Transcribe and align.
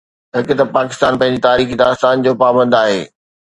هڪ 0.37 0.47
ته 0.59 0.65
پاڪستان 0.77 1.19
پنهنجي 1.21 1.43
تاريخي 1.47 1.79
داستان 1.85 2.25
جو 2.27 2.37
پابند 2.45 2.83
آهي. 2.83 3.01